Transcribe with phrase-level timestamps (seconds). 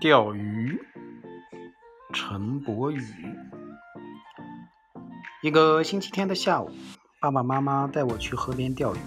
[0.00, 0.78] 钓鱼，
[2.12, 3.02] 陈柏宇。
[5.42, 6.70] 一个星期天的下午，
[7.20, 8.98] 爸爸妈妈带我去河边钓鱼。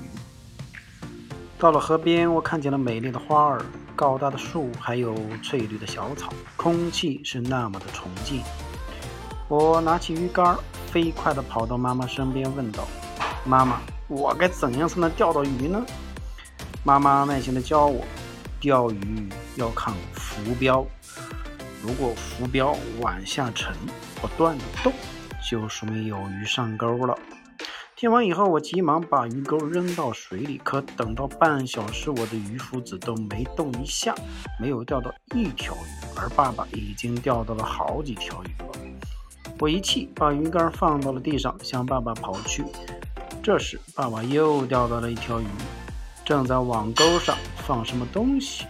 [1.59, 3.61] 到了河边，我看见了美丽的花儿、
[3.95, 8.41] 高大的树，还有翠绿的小草，空气是那么的纯净。
[9.47, 10.57] 我拿起鱼竿，
[10.87, 12.87] 飞快地跑到妈妈身边，问道
[13.45, 15.85] ：“妈妈，我该怎样才能钓到鱼呢？”
[16.83, 18.03] 妈妈耐心地教我。
[18.59, 20.85] 钓鱼要看浮标，
[21.81, 23.75] 如果浮标往下沉，
[24.21, 24.93] 不断的动，
[25.49, 27.17] 就说明有鱼上钩了。
[27.95, 34.13] 听完以后，我急忙把鱼钩扔到水里，可等到半小时，我的鱼夫子都没动一下，
[34.59, 38.69] 没有钓到一条鱼，而爸爸已经钓到了好几条鱼了。
[39.57, 42.63] 我一气，把鱼竿放到了地上，向爸爸跑去。
[43.41, 45.47] 这时，爸爸又钓到了一条鱼。
[46.23, 47.35] 正在网钩上
[47.65, 48.65] 放什么东西？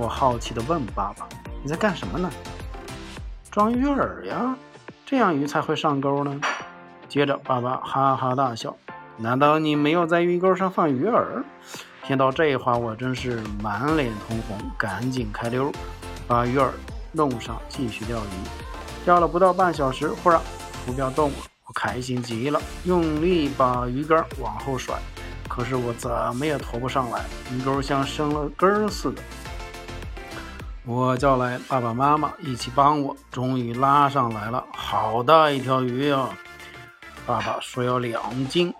[0.00, 1.28] 我好奇地问爸爸
[1.62, 2.30] ：“你在干什么呢
[3.52, 4.56] ？”“装鱼饵呀，
[5.04, 6.40] 这样鱼才会上钩呢。”
[7.06, 8.74] 接着，爸爸哈哈大笑
[9.18, 11.22] ：“难道你没有在鱼钩上放鱼饵？”
[12.02, 15.70] 听到这话，我真是满脸通红，赶紧开溜，
[16.26, 16.70] 把鱼饵
[17.12, 19.04] 弄上，继续钓鱼。
[19.04, 20.40] 钓了不到半小时，忽然
[20.86, 24.96] 浮标动了，我开心极了，用力把鱼竿往后甩。
[25.46, 29.20] 可是我怎么也拖不上来，鱼钩像生了根似的。
[30.92, 36.28] 我叫来爸爸妈妈一起帮我，终于拉上来了，好大一条鱼呀！
[37.24, 38.74] 爸爸说要两斤。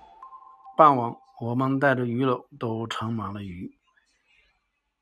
[0.77, 3.79] 傍晚，我们带着鱼篓都盛满了鱼，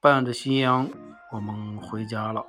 [0.02, 0.86] 伴着夕阳，
[1.32, 2.44] 我们回家了。